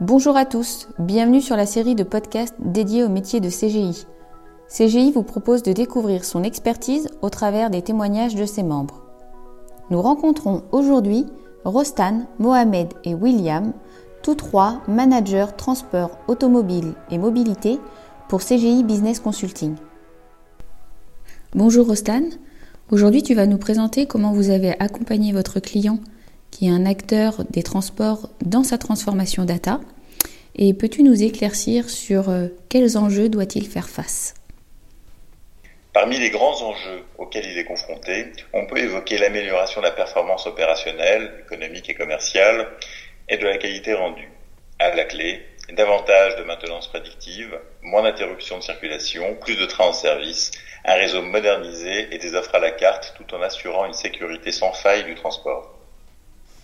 Bonjour 0.00 0.36
à 0.36 0.44
tous, 0.44 0.86
bienvenue 1.00 1.40
sur 1.40 1.56
la 1.56 1.66
série 1.66 1.96
de 1.96 2.04
podcasts 2.04 2.54
dédiés 2.60 3.02
au 3.02 3.08
métier 3.08 3.40
de 3.40 3.48
CGI. 3.48 4.06
CGI 4.68 5.10
vous 5.10 5.24
propose 5.24 5.64
de 5.64 5.72
découvrir 5.72 6.24
son 6.24 6.44
expertise 6.44 7.08
au 7.20 7.30
travers 7.30 7.68
des 7.68 7.82
témoignages 7.82 8.36
de 8.36 8.46
ses 8.46 8.62
membres. 8.62 9.02
Nous 9.90 10.00
rencontrons 10.00 10.62
aujourd'hui 10.70 11.26
Rostan, 11.64 12.28
Mohamed 12.38 12.94
et 13.02 13.12
William, 13.12 13.72
tous 14.22 14.36
trois 14.36 14.82
managers 14.86 15.46
transport 15.56 16.16
automobile 16.28 16.94
et 17.10 17.18
mobilité 17.18 17.80
pour 18.28 18.38
CGI 18.38 18.84
Business 18.84 19.18
Consulting. 19.18 19.74
Bonjour 21.56 21.88
Rostan, 21.88 22.22
aujourd'hui 22.92 23.24
tu 23.24 23.34
vas 23.34 23.46
nous 23.46 23.58
présenter 23.58 24.06
comment 24.06 24.32
vous 24.32 24.50
avez 24.50 24.78
accompagné 24.78 25.32
votre 25.32 25.58
client 25.58 25.98
qui 26.50 26.66
est 26.66 26.70
un 26.70 26.86
acteur 26.86 27.44
des 27.50 27.62
transports 27.62 28.30
dans 28.44 28.64
sa 28.64 28.78
transformation 28.78 29.44
data. 29.44 29.80
Et 30.56 30.74
peux-tu 30.74 31.02
nous 31.02 31.22
éclaircir 31.22 31.88
sur 31.88 32.30
euh, 32.30 32.48
quels 32.68 32.98
enjeux 32.98 33.28
doit-il 33.28 33.66
faire 33.68 33.88
face? 33.88 34.34
Parmi 35.92 36.18
les 36.18 36.30
grands 36.30 36.62
enjeux 36.62 37.04
auxquels 37.16 37.46
il 37.46 37.58
est 37.58 37.64
confronté, 37.64 38.26
on 38.52 38.66
peut 38.66 38.78
évoquer 38.78 39.18
l'amélioration 39.18 39.80
de 39.80 39.86
la 39.86 39.92
performance 39.92 40.46
opérationnelle, 40.46 41.32
économique 41.44 41.88
et 41.90 41.94
commerciale 41.94 42.68
et 43.28 43.36
de 43.36 43.44
la 43.44 43.58
qualité 43.58 43.94
rendue. 43.94 44.30
À 44.78 44.94
la 44.94 45.04
clé, 45.04 45.42
davantage 45.72 46.36
de 46.36 46.44
maintenance 46.44 46.88
prédictive, 46.88 47.58
moins 47.82 48.02
d'interruptions 48.02 48.58
de 48.58 48.62
circulation, 48.62 49.36
plus 49.36 49.56
de 49.56 49.66
trains 49.66 49.88
en 49.88 49.92
service, 49.92 50.52
un 50.84 50.94
réseau 50.94 51.22
modernisé 51.22 52.08
et 52.14 52.18
des 52.18 52.34
offres 52.34 52.54
à 52.54 52.60
la 52.60 52.70
carte 52.70 53.14
tout 53.16 53.34
en 53.34 53.42
assurant 53.42 53.84
une 53.84 53.92
sécurité 53.92 54.52
sans 54.52 54.72
faille 54.72 55.04
du 55.04 55.14
transport. 55.14 55.77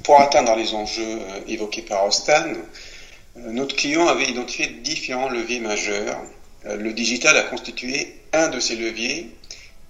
Pour 0.05 0.21
atteindre 0.21 0.55
les 0.55 0.75
enjeux 0.75 1.03
euh, 1.03 1.41
évoqués 1.49 1.81
par 1.81 2.05
Ostan, 2.05 2.53
euh, 2.53 3.51
notre 3.51 3.75
client 3.75 4.07
avait 4.07 4.27
identifié 4.27 4.67
différents 4.67 5.31
leviers 5.31 5.61
majeurs. 5.61 6.21
Euh, 6.67 6.77
le 6.77 6.93
digital 6.93 7.39
a 7.39 7.43
constitué 7.45 8.15
un 8.35 8.49
de 8.49 8.61
ces 8.61 8.77
leviers 8.77 9.31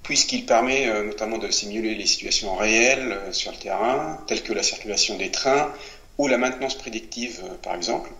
puisqu'il 0.05 0.47
permet 0.47 0.87
notamment 1.03 1.39
de 1.39 1.51
simuler 1.51 1.95
les 1.95 2.05
situations 2.05 2.55
réelles 2.56 3.19
sur 3.33 3.53
le 3.53 3.56
terrain, 3.56 4.23
telles 4.27 4.43
que 4.43 4.53
la 4.53 4.62
circulation 4.62 5.17
des 5.17 5.31
trains 5.31 5.73
ou 6.19 6.28
la 6.28 6.37
maintenance 6.37 6.77
prédictive 6.77 7.43
par 7.62 7.75
exemple. 7.75 8.11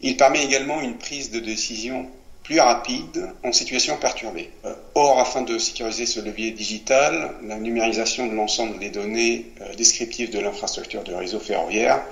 Il 0.00 0.16
permet 0.16 0.44
également 0.44 0.80
une 0.80 0.96
prise 0.96 1.32
de 1.32 1.40
décision 1.40 2.08
plus 2.48 2.60
rapide 2.60 3.28
en 3.44 3.52
situation 3.52 3.98
perturbée. 3.98 4.48
Euh, 4.64 4.72
or, 4.94 5.20
afin 5.20 5.42
de 5.42 5.58
sécuriser 5.58 6.06
ce 6.06 6.18
levier 6.18 6.50
digital, 6.50 7.34
la 7.46 7.58
numérisation 7.58 8.26
de 8.26 8.32
l'ensemble 8.32 8.78
des 8.78 8.88
données 8.88 9.52
euh, 9.60 9.74
descriptives 9.74 10.32
de 10.32 10.38
l'infrastructure 10.38 11.04
de 11.04 11.12
réseau 11.12 11.40
ferroviaire 11.40 12.02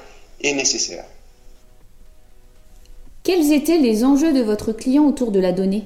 est 0.42 0.52
nécessaire. 0.52 1.06
Quels 3.22 3.50
étaient 3.50 3.78
les 3.78 4.04
enjeux 4.04 4.34
de 4.34 4.42
votre 4.42 4.72
client 4.72 5.06
autour 5.06 5.30
de 5.32 5.40
la 5.40 5.52
donnée? 5.52 5.84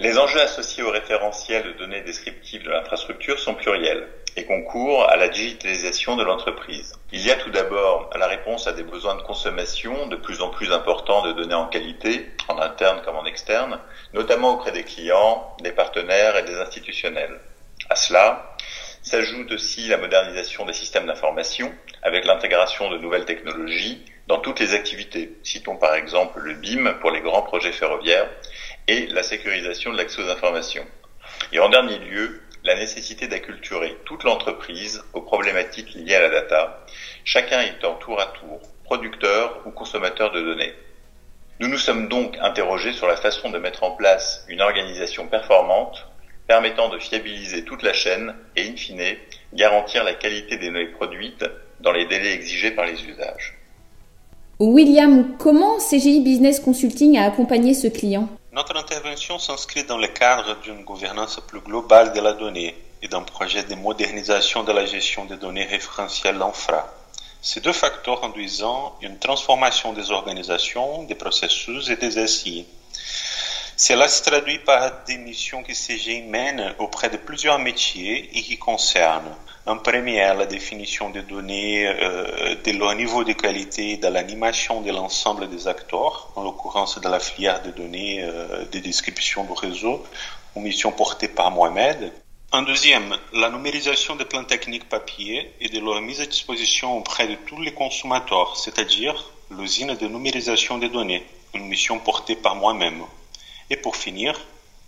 Les 0.00 0.18
enjeux 0.18 0.40
associés 0.40 0.82
au 0.82 0.90
référentiel 0.90 1.62
de 1.62 1.72
données 1.78 2.00
descriptives 2.00 2.64
de 2.64 2.70
l'infrastructure 2.70 3.38
sont 3.38 3.54
pluriels 3.54 4.08
et 4.36 4.44
concourent 4.44 5.08
à 5.08 5.16
la 5.16 5.28
digitalisation 5.28 6.16
de 6.16 6.24
l'entreprise. 6.24 6.94
Il 7.12 7.24
y 7.24 7.30
a 7.30 7.36
tout 7.36 7.50
d'abord 7.50 8.10
la 8.18 8.26
réponse 8.26 8.66
à 8.66 8.72
des 8.72 8.82
besoins 8.82 9.14
de 9.14 9.22
consommation 9.22 10.08
de 10.08 10.16
plus 10.16 10.42
en 10.42 10.48
plus 10.48 10.72
importants 10.72 11.22
de 11.22 11.30
données 11.30 11.54
en 11.54 11.68
qualité, 11.68 12.26
en 12.48 12.58
interne 12.58 13.02
comme 13.04 13.14
en 13.14 13.24
externe, 13.24 13.78
notamment 14.14 14.54
auprès 14.54 14.72
des 14.72 14.82
clients, 14.82 15.56
des 15.60 15.70
partenaires 15.70 16.36
et 16.38 16.42
des 16.42 16.56
institutionnels. 16.56 17.38
À 17.88 17.94
cela 17.94 18.56
s'ajoute 19.00 19.52
aussi 19.52 19.86
la 19.86 19.98
modernisation 19.98 20.66
des 20.66 20.72
systèmes 20.72 21.06
d'information 21.06 21.72
avec 22.02 22.24
l'intégration 22.24 22.90
de 22.90 22.98
nouvelles 22.98 23.26
technologies 23.26 24.04
dans 24.26 24.38
toutes 24.38 24.58
les 24.58 24.74
activités. 24.74 25.36
Citons 25.44 25.76
par 25.76 25.94
exemple 25.94 26.40
le 26.40 26.54
BIM 26.54 26.94
pour 26.94 27.10
les 27.12 27.20
grands 27.20 27.42
projets 27.42 27.72
ferroviaires 27.72 28.28
et 28.88 29.06
la 29.06 29.22
sécurisation 29.22 29.92
de 29.92 29.96
l'accès 29.96 30.22
aux 30.22 30.28
informations. 30.28 30.86
Et 31.52 31.58
en 31.58 31.68
dernier 31.68 31.98
lieu, 31.98 32.40
la 32.64 32.76
nécessité 32.76 33.28
d'acculturer 33.28 33.96
toute 34.04 34.24
l'entreprise 34.24 35.02
aux 35.12 35.20
problématiques 35.20 35.94
liées 35.94 36.14
à 36.14 36.22
la 36.22 36.30
data, 36.30 36.84
chacun 37.24 37.60
étant 37.60 37.94
tour 37.96 38.20
à 38.20 38.26
tour 38.26 38.60
producteur 38.84 39.62
ou 39.66 39.70
consommateur 39.70 40.32
de 40.32 40.40
données. 40.40 40.72
Nous 41.60 41.68
nous 41.68 41.78
sommes 41.78 42.08
donc 42.08 42.36
interrogés 42.40 42.92
sur 42.92 43.06
la 43.06 43.16
façon 43.16 43.50
de 43.50 43.58
mettre 43.58 43.84
en 43.84 43.92
place 43.92 44.44
une 44.48 44.60
organisation 44.60 45.26
performante 45.26 46.06
permettant 46.46 46.88
de 46.90 46.98
fiabiliser 46.98 47.64
toute 47.64 47.82
la 47.82 47.92
chaîne 47.92 48.34
et, 48.56 48.68
in 48.68 48.76
fine, 48.76 49.16
garantir 49.54 50.04
la 50.04 50.14
qualité 50.14 50.58
des 50.58 50.68
données 50.68 50.86
produites 50.86 51.44
dans 51.80 51.92
les 51.92 52.06
délais 52.06 52.34
exigés 52.34 52.70
par 52.70 52.84
les 52.84 53.02
usages. 53.04 53.58
William, 54.60 55.36
comment 55.38 55.78
CGI 55.78 56.20
Business 56.20 56.60
Consulting 56.60 57.18
a 57.18 57.24
accompagné 57.24 57.74
ce 57.74 57.88
client? 57.88 58.28
Notre 58.54 58.76
intervention 58.76 59.40
s'inscrit 59.40 59.82
dans 59.82 59.98
le 59.98 60.06
cadre 60.06 60.54
d'une 60.60 60.84
gouvernance 60.84 61.40
plus 61.48 61.58
globale 61.58 62.12
de 62.12 62.20
la 62.20 62.34
donnée 62.34 62.76
et 63.02 63.08
d'un 63.08 63.22
projet 63.22 63.64
de 63.64 63.74
modernisation 63.74 64.62
de 64.62 64.70
la 64.70 64.86
gestion 64.86 65.24
des 65.24 65.36
données 65.36 65.64
référentielles 65.64 66.40
infra. 66.40 66.86
Ces 67.42 67.60
deux 67.60 67.72
facteurs 67.72 68.22
induisant 68.22 68.96
une 69.00 69.18
transformation 69.18 69.92
des 69.92 70.12
organisations, 70.12 71.02
des 71.02 71.16
processus 71.16 71.88
et 71.88 71.96
des 71.96 72.24
SI. 72.28 72.64
Cela 73.76 74.08
se 74.08 74.22
traduit 74.22 74.60
par 74.60 75.04
des 75.04 75.18
missions 75.18 75.62
que 75.62 75.72
CGI 75.72 76.22
mène 76.22 76.74
auprès 76.78 77.10
de 77.10 77.16
plusieurs 77.16 77.58
métiers 77.58 78.30
et 78.32 78.42
qui 78.42 78.56
concernent 78.56 79.34
en 79.66 79.78
premier, 79.78 80.18
la 80.18 80.44
définition 80.44 81.08
des 81.08 81.22
données, 81.22 81.86
euh, 81.86 82.54
de 82.62 82.72
leur 82.72 82.94
niveau 82.94 83.24
de 83.24 83.32
qualité 83.32 83.96
de 83.96 84.08
l'animation 84.08 84.82
de 84.82 84.90
l'ensemble 84.90 85.48
des 85.48 85.66
acteurs, 85.66 86.30
en 86.36 86.42
l'occurrence 86.42 87.00
de 87.00 87.08
la 87.08 87.18
filière 87.18 87.62
de 87.62 87.70
données 87.70 88.22
euh, 88.22 88.66
de 88.70 88.78
description 88.78 89.44
du 89.44 89.52
réseau, 89.52 90.04
aux 90.54 90.60
mission 90.60 90.92
portée 90.92 91.28
par 91.28 91.50
Mohamed. 91.50 92.12
En 92.52 92.60
deuxième, 92.60 93.16
la 93.32 93.48
numérisation 93.48 94.16
des 94.16 94.26
plans 94.26 94.44
techniques 94.44 94.88
papier 94.88 95.50
et 95.60 95.70
de 95.70 95.80
leur 95.80 96.00
mise 96.02 96.20
à 96.20 96.26
disposition 96.26 96.98
auprès 96.98 97.26
de 97.26 97.36
tous 97.46 97.60
les 97.62 97.72
consommateurs, 97.72 98.56
c'est-à-dire 98.58 99.32
l'usine 99.50 99.94
de 99.94 100.06
numérisation 100.06 100.76
des 100.76 100.90
données, 100.90 101.24
une 101.54 101.66
mission 101.66 101.98
portée 101.98 102.36
par 102.36 102.54
moi-même. 102.54 103.02
Et 103.70 103.76
pour 103.76 103.96
finir, 103.96 104.38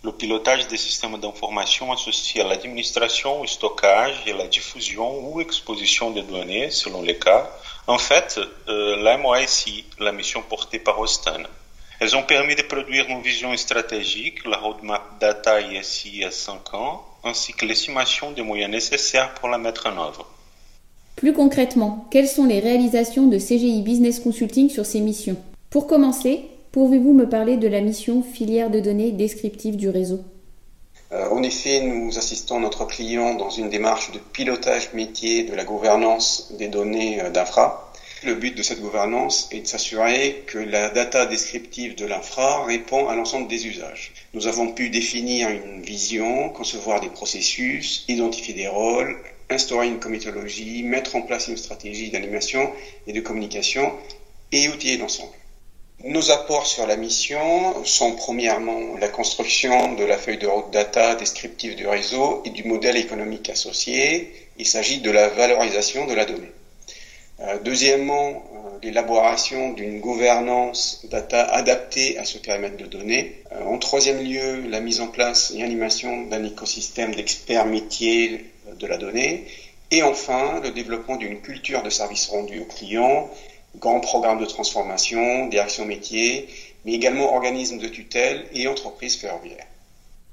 le 0.03 0.11
pilotage 0.11 0.67
des 0.67 0.77
systèmes 0.77 1.19
d'information 1.19 1.91
associés 1.91 2.41
à 2.41 2.47
l'administration, 2.47 3.41
au 3.41 3.47
stockage 3.47 4.15
et 4.25 4.31
à 4.31 4.37
la 4.37 4.47
diffusion 4.47 5.27
ou 5.27 5.41
exposition 5.41 6.11
des 6.11 6.21
données, 6.21 6.69
selon 6.69 7.01
les 7.01 7.17
cas. 7.17 7.49
En 7.87 7.97
fait, 7.97 8.39
euh, 8.67 8.95
la 8.97 9.17
MOSI, 9.17 9.85
la 9.99 10.11
mission 10.11 10.41
portée 10.41 10.79
par 10.79 10.99
Ostan. 10.99 11.43
Elles 11.99 12.15
ont 12.15 12.23
permis 12.23 12.55
de 12.55 12.61
produire 12.61 13.07
une 13.09 13.21
vision 13.21 13.55
stratégique, 13.57 14.45
la 14.45 14.57
roadmap 14.57 15.19
data 15.19 15.59
ISI 15.61 16.23
à 16.23 16.31
5 16.31 16.73
ans, 16.75 17.03
ainsi 17.23 17.53
que 17.53 17.65
l'estimation 17.65 18.31
des 18.31 18.43
moyens 18.43 18.71
nécessaires 18.71 19.33
pour 19.35 19.49
la 19.49 19.57
mettre 19.57 19.87
en 19.87 19.97
œuvre. 20.05 20.27
Plus 21.15 21.33
concrètement, 21.33 22.07
quelles 22.11 22.27
sont 22.27 22.45
les 22.45 22.59
réalisations 22.59 23.25
de 23.25 23.39
CGI 23.39 23.81
Business 23.81 24.19
Consulting 24.19 24.69
sur 24.69 24.85
ces 24.85 24.99
missions? 24.99 25.37
Pour 25.71 25.87
commencer, 25.87 26.43
Pouvez-vous 26.71 27.13
me 27.13 27.29
parler 27.29 27.57
de 27.57 27.67
la 27.67 27.81
mission 27.81 28.21
filière 28.21 28.69
de 28.69 28.79
données 28.79 29.11
descriptive 29.11 29.77
du 29.77 29.89
réseau? 29.89 30.19
Euh, 31.11 31.29
En 31.29 31.41
effet, 31.43 31.81
nous 31.81 32.17
assistons 32.17 32.59
notre 32.59 32.85
client 32.85 33.35
dans 33.35 33.49
une 33.49 33.69
démarche 33.69 34.11
de 34.11 34.19
pilotage 34.19 34.93
métier 34.93 35.43
de 35.43 35.55
la 35.55 35.63
gouvernance 35.63 36.51
des 36.57 36.67
données 36.67 37.21
euh, 37.21 37.29
d'infra. 37.29 37.91
Le 38.23 38.35
but 38.35 38.57
de 38.57 38.63
cette 38.63 38.81
gouvernance 38.81 39.47
est 39.51 39.61
de 39.61 39.67
s'assurer 39.67 40.43
que 40.47 40.57
la 40.57 40.89
data 40.89 41.25
descriptive 41.25 41.95
de 41.95 42.05
l'infra 42.05 42.65
répond 42.65 43.07
à 43.07 43.15
l'ensemble 43.15 43.47
des 43.47 43.67
usages. 43.67 44.11
Nous 44.33 44.47
avons 44.47 44.73
pu 44.73 44.89
définir 44.89 45.49
une 45.49 45.81
vision, 45.83 46.49
concevoir 46.49 46.99
des 46.99 47.09
processus, 47.09 48.03
identifier 48.07 48.55
des 48.55 48.67
rôles, 48.67 49.15
instaurer 49.49 49.87
une 49.87 49.99
comitologie, 49.99 50.83
mettre 50.83 51.15
en 51.15 51.21
place 51.21 51.47
une 51.47 51.57
stratégie 51.57 52.09
d'animation 52.09 52.69
et 53.05 53.13
de 53.13 53.21
communication 53.21 53.93
et 54.51 54.67
outiller 54.67 54.97
l'ensemble. 54.97 55.31
Nos 56.03 56.29
apports 56.29 56.67
sur 56.67 56.85
la 56.85 56.95
mission 56.95 57.83
sont 57.83 58.13
premièrement 58.15 58.97
la 58.99 59.07
construction 59.07 59.93
de 59.93 60.03
la 60.03 60.15
feuille 60.15 60.37
de 60.37 60.45
route 60.45 60.69
data 60.71 61.15
descriptive 61.15 61.75
du 61.75 61.87
réseau 61.87 62.43
et 62.45 62.51
du 62.51 62.63
modèle 62.65 62.97
économique 62.97 63.49
associé. 63.49 64.31
Il 64.59 64.67
s'agit 64.67 64.99
de 64.99 65.09
la 65.09 65.27
valorisation 65.27 66.05
de 66.05 66.13
la 66.13 66.25
donnée. 66.25 66.51
Euh, 67.39 67.57
deuxièmement, 67.63 68.29
euh, 68.29 68.77
l'élaboration 68.83 69.73
d'une 69.73 69.99
gouvernance 69.99 71.01
data 71.09 71.43
adaptée 71.43 72.19
à 72.19 72.25
ce 72.25 72.37
périmètre 72.37 72.77
de 72.77 72.85
données. 72.85 73.41
Euh, 73.51 73.63
en 73.63 73.79
troisième 73.79 74.23
lieu, 74.23 74.67
la 74.69 74.81
mise 74.81 75.01
en 75.01 75.07
place 75.07 75.51
et 75.55 75.63
animation 75.63 76.27
d'un 76.27 76.43
écosystème 76.43 77.15
d'experts 77.15 77.65
métiers 77.65 78.45
de 78.79 78.85
la 78.85 78.97
donnée. 78.97 79.47
Et 79.89 80.03
enfin, 80.03 80.59
le 80.61 80.69
développement 80.69 81.15
d'une 81.15 81.41
culture 81.41 81.81
de 81.81 81.89
service 81.89 82.27
rendu 82.27 82.59
aux 82.59 82.65
clients 82.65 83.31
grands 83.79 83.99
programmes 83.99 84.39
de 84.39 84.45
transformation, 84.45 85.47
direction 85.47 85.85
métier, 85.85 86.47
mais 86.85 86.93
également 86.93 87.33
organismes 87.35 87.79
de 87.79 87.87
tutelle 87.87 88.47
et 88.53 88.67
entreprises 88.67 89.17
ferroviaires. 89.17 89.65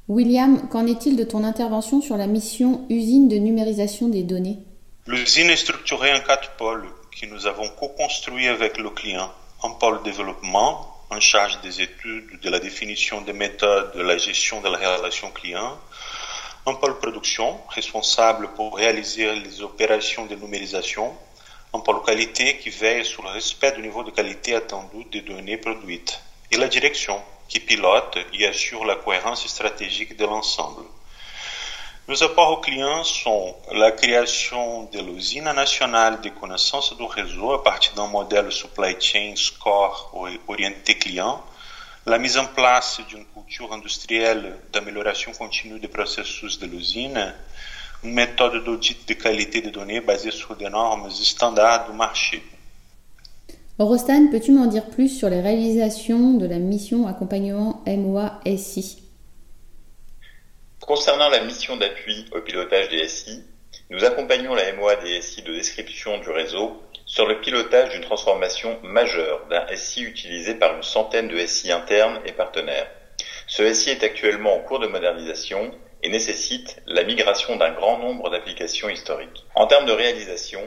William, 0.08 0.68
qu'en 0.68 0.86
est-il 0.86 1.16
de 1.16 1.24
ton 1.24 1.44
intervention 1.44 2.02
sur 2.02 2.16
la 2.16 2.26
mission 2.26 2.84
usine 2.90 3.28
de 3.28 3.36
numérisation 3.36 4.08
des 4.08 4.22
données 4.22 4.58
L'usine 5.06 5.50
est 5.50 5.56
structurée 5.56 6.12
en 6.12 6.20
quatre 6.20 6.56
pôles 6.56 6.86
que 7.18 7.26
nous 7.26 7.46
avons 7.46 7.68
co-construits 7.68 8.48
avec 8.48 8.78
le 8.78 8.90
client. 8.90 9.30
un 9.62 9.70
pôle 9.70 10.02
développement 10.02 10.94
en 11.10 11.20
charge 11.20 11.60
des 11.62 11.80
études, 11.80 12.40
de 12.42 12.50
la 12.50 12.58
définition 12.58 13.22
des 13.22 13.32
méthodes, 13.32 13.96
de 13.96 14.02
la 14.02 14.18
gestion 14.18 14.60
de 14.60 14.68
la 14.68 14.96
relation 14.96 15.30
client, 15.30 15.78
un 16.66 16.74
pôle 16.74 16.98
production 16.98 17.58
responsable 17.68 18.48
pour 18.56 18.76
réaliser 18.76 19.34
les 19.36 19.62
opérations 19.62 20.26
de 20.26 20.34
numérisation, 20.34 21.12
un 21.74 21.80
pôle 21.80 22.02
qualité 22.02 22.56
qui 22.58 22.70
veille 22.70 23.04
sur 23.04 23.24
le 23.24 23.30
respect 23.30 23.72
du 23.72 23.82
niveau 23.82 24.04
de 24.04 24.12
qualité 24.12 24.54
attendu 24.54 25.04
des 25.10 25.22
données 25.22 25.56
produites, 25.56 26.20
et 26.52 26.56
la 26.56 26.68
direction 26.68 27.20
qui 27.48 27.58
pilote 27.58 28.16
et 28.32 28.46
assure 28.46 28.84
la 28.84 28.94
cohérence 28.94 29.44
stratégique 29.48 30.16
de 30.16 30.24
l'ensemble. 30.24 30.84
Nos 32.06 32.22
apports 32.22 32.52
aux 32.52 32.60
clients 32.60 33.02
sont 33.02 33.56
la 33.72 33.90
création 33.90 34.84
de 34.92 35.00
l'usine 35.00 35.50
nationale 35.52 36.20
de 36.20 36.28
connaissances 36.28 36.96
du 36.96 37.02
réseau 37.02 37.52
à 37.52 37.64
partir 37.64 37.94
d'un 37.94 38.06
modèle 38.06 38.52
supply 38.52 38.94
chain 39.00 39.34
score 39.34 40.12
orienté 40.46 40.96
client, 40.96 41.42
la 42.06 42.18
mise 42.18 42.38
en 42.38 42.46
place 42.46 43.00
d'une 43.08 43.24
culture 43.24 43.72
industrielle 43.72 44.60
d'amélioration 44.72 45.32
continue 45.32 45.80
des 45.80 45.88
processus 45.88 46.60
de 46.60 46.66
l'usine, 46.66 47.34
une 48.04 48.12
méthode 48.12 48.64
d'audit 48.64 49.08
de 49.08 49.14
qualité 49.14 49.62
des 49.62 49.70
données 49.70 50.00
basée 50.00 50.30
sur 50.30 50.54
des 50.56 50.68
normes 50.68 51.10
standards 51.10 51.90
du 51.90 51.96
marché. 51.96 52.42
Orostan, 53.78 54.28
peux-tu 54.30 54.52
m'en 54.52 54.66
dire 54.66 54.86
plus 54.86 55.08
sur 55.08 55.28
les 55.28 55.40
réalisations 55.40 56.34
de 56.34 56.46
la 56.46 56.58
mission 56.58 57.08
accompagnement 57.08 57.82
MOA-SI 57.86 59.02
Concernant 60.80 61.30
la 61.30 61.42
mission 61.44 61.76
d'appui 61.76 62.26
au 62.32 62.42
pilotage 62.42 62.90
des 62.90 63.08
SI, 63.08 63.42
nous 63.90 64.04
accompagnons 64.04 64.54
la 64.54 64.72
MOA 64.74 64.96
des 64.96 65.22
SI 65.22 65.42
de 65.42 65.54
description 65.54 66.18
du 66.18 66.30
réseau 66.30 66.82
sur 67.06 67.26
le 67.26 67.40
pilotage 67.40 67.90
d'une 67.90 68.02
transformation 68.02 68.78
majeure 68.82 69.46
d'un 69.48 69.66
SI 69.74 70.02
utilisé 70.02 70.54
par 70.54 70.76
une 70.76 70.82
centaine 70.82 71.28
de 71.28 71.38
SI 71.46 71.72
internes 71.72 72.20
et 72.26 72.32
partenaires. 72.32 72.90
Ce 73.46 73.72
SI 73.72 73.90
est 73.90 74.04
actuellement 74.04 74.54
en 74.54 74.60
cours 74.60 74.78
de 74.78 74.86
modernisation 74.86 75.72
et 76.04 76.10
nécessite 76.10 76.82
la 76.86 77.02
migration 77.02 77.56
d'un 77.56 77.72
grand 77.72 77.98
nombre 77.98 78.28
d'applications 78.28 78.90
historiques. 78.90 79.46
En 79.54 79.66
termes 79.66 79.86
de 79.86 79.92
réalisation, 79.92 80.60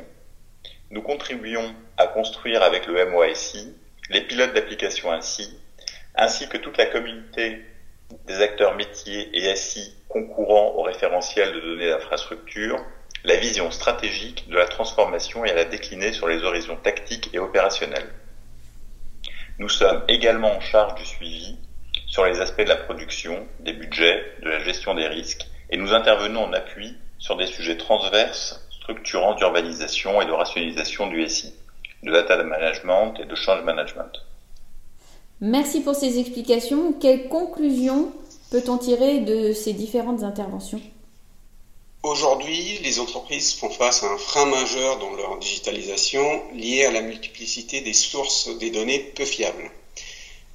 nous 0.89 1.03
contribuons 1.03 1.75
à 1.95 2.07
construire 2.07 2.63
avec 2.63 2.87
le 2.87 3.05
MOA-SI 3.05 3.75
les 4.09 4.21
pilotes 4.21 4.53
d'applications 4.53 5.11
ainsi, 5.11 5.55
ainsi 6.15 6.49
que 6.49 6.57
toute 6.57 6.77
la 6.77 6.87
communauté 6.87 7.61
des 8.25 8.41
acteurs 8.41 8.75
métiers 8.75 9.29
et 9.33 9.55
SI 9.55 9.93
concourant 10.09 10.73
au 10.75 10.81
référentiel 10.81 11.53
de 11.53 11.59
données 11.59 11.89
d'infrastructure, 11.89 12.83
la 13.23 13.35
vision 13.35 13.69
stratégique 13.69 14.49
de 14.49 14.55
la 14.55 14.67
transformation 14.67 15.45
et 15.45 15.51
à 15.51 15.55
la 15.55 15.65
décliner 15.65 16.13
sur 16.13 16.27
les 16.27 16.43
horizons 16.43 16.77
tactiques 16.77 17.29
et 17.33 17.39
opérationnels. 17.39 18.09
Nous 19.59 19.69
sommes 19.69 20.03
également 20.07 20.55
en 20.55 20.61
charge 20.61 20.95
du 20.95 21.05
suivi 21.05 21.57
sur 22.07 22.25
les 22.25 22.39
aspects 22.39 22.63
de 22.63 22.69
la 22.69 22.77
production, 22.77 23.45
des 23.59 23.73
budgets, 23.73 24.23
de 24.41 24.49
la 24.49 24.59
gestion 24.59 24.95
des 24.95 25.07
risques, 25.07 25.45
et 25.69 25.77
nous 25.77 25.93
intervenons 25.93 26.45
en 26.45 26.53
appui 26.53 26.95
sur 27.19 27.35
des 27.37 27.47
sujets 27.47 27.77
transverses 27.77 28.61
structurants 28.71 29.35
d'urbanisation 29.35 30.21
et 30.21 30.25
de 30.25 30.31
rationalisation 30.31 31.07
du 31.07 31.27
SI, 31.27 31.53
de 32.03 32.11
data 32.11 32.41
management 32.41 33.13
et 33.19 33.25
de 33.25 33.35
change 33.35 33.63
management. 33.63 34.11
Merci 35.41 35.81
pour 35.81 35.93
ces 35.93 36.19
explications. 36.19 36.93
Quelles 36.93 37.27
conclusions 37.27 38.11
peut-on 38.49 38.77
tirer 38.77 39.19
de 39.19 39.53
ces 39.53 39.73
différentes 39.73 40.23
interventions? 40.23 40.81
Aujourd'hui, 42.03 42.79
les 42.83 42.99
entreprises 42.99 43.53
font 43.55 43.69
face 43.69 44.03
à 44.03 44.07
un 44.07 44.17
frein 44.17 44.45
majeur 44.45 44.97
dans 44.99 45.13
leur 45.15 45.37
digitalisation 45.39 46.23
lié 46.53 46.85
à 46.85 46.91
la 46.91 47.01
multiplicité 47.01 47.81
des 47.81 47.93
sources 47.93 48.57
des 48.59 48.71
données 48.71 48.99
peu 49.15 49.25
fiables. 49.25 49.69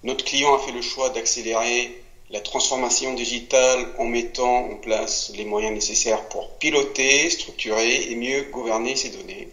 Notre 0.05 0.25
client 0.25 0.55
a 0.55 0.59
fait 0.59 0.73
le 0.73 0.83
choix 0.83 1.11
d'accélérer 1.11 1.97
la 2.31 2.41
transformation 2.41 3.15
digitale 3.15 3.95
en 3.99 4.07
mettant 4.07 4.71
en 4.71 4.77
place 4.77 5.31
les 5.37 5.45
moyens 5.45 5.75
nécessaires 5.75 6.29
pour 6.29 6.49
piloter, 6.59 7.31
structurer 7.31 8.11
et 8.11 8.17
mieux 8.17 8.43
gouverner 8.51 8.97
ces 8.97 9.11
données. 9.11 9.49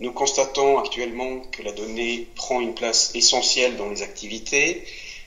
Nous 0.00 0.10
constatons 0.10 0.78
actuellement 0.78 1.40
que 1.52 1.62
la 1.62 1.70
donnée 1.70 2.26
prend 2.34 2.60
une 2.60 2.74
place 2.74 3.12
essentielle 3.14 3.76
dans 3.76 3.88
les 3.88 4.02
activités. 4.02 4.82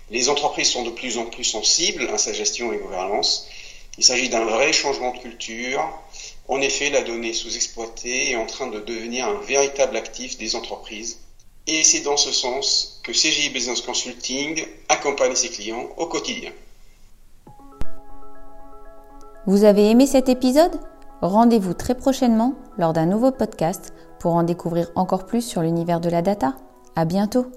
Les 0.09 0.27
entreprises 0.27 0.69
sont 0.69 0.83
de 0.83 0.89
plus 0.89 1.17
en 1.17 1.25
plus 1.25 1.45
sensibles 1.45 2.09
à 2.09 2.17
sa 2.17 2.33
gestion 2.33 2.73
et 2.73 2.77
gouvernance. 2.77 3.47
Il 3.97 4.03
s'agit 4.03 4.27
d'un 4.27 4.45
vrai 4.45 4.73
changement 4.73 5.13
de 5.13 5.19
culture. 5.19 5.81
En 6.49 6.59
effet, 6.61 6.89
la 6.89 7.03
donnée 7.03 7.33
sous-exploitée 7.33 8.31
est 8.31 8.35
en 8.35 8.45
train 8.45 8.67
de 8.67 8.79
devenir 8.79 9.27
un 9.27 9.39
véritable 9.39 9.95
actif 9.95 10.37
des 10.37 10.55
entreprises. 10.55 11.19
Et 11.67 11.83
c'est 11.83 12.01
dans 12.01 12.17
ce 12.17 12.31
sens 12.31 12.99
que 13.03 13.11
CGI 13.11 13.49
Business 13.49 13.81
Consulting 13.81 14.65
accompagne 14.89 15.35
ses 15.35 15.49
clients 15.49 15.89
au 15.97 16.07
quotidien. 16.07 16.51
Vous 19.47 19.63
avez 19.63 19.89
aimé 19.89 20.05
cet 20.05 20.29
épisode? 20.29 20.79
Rendez-vous 21.21 21.73
très 21.73 21.95
prochainement 21.95 22.55
lors 22.77 22.93
d'un 22.93 23.05
nouveau 23.05 23.31
podcast 23.31 23.93
pour 24.19 24.33
en 24.33 24.43
découvrir 24.43 24.91
encore 24.95 25.25
plus 25.25 25.41
sur 25.41 25.61
l'univers 25.61 25.99
de 25.99 26.09
la 26.09 26.21
data. 26.21 26.55
À 26.95 27.05
bientôt! 27.05 27.47